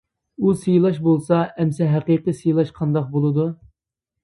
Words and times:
ئۇ 0.45 0.53
سىيلاش 0.61 0.97
بولسا 1.07 1.41
ئەمسە 1.59 1.91
ھەقىقىي 1.93 2.37
سىيلاش 2.41 2.73
قانداق 2.81 3.15
بولىدۇ؟؟! 3.15 3.49